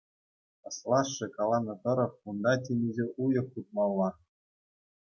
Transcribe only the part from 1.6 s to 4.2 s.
тӑрӑх, унта темиҫе уйӑх утмалла.